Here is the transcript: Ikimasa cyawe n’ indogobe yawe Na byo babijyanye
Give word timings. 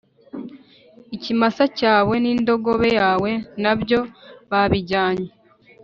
Ikimasa 1.15 1.63
cyawe 1.77 2.13
n’ 2.19 2.25
indogobe 2.33 2.89
yawe 2.99 3.31
Na 3.63 3.73
byo 3.79 3.99
babijyanye 4.49 5.29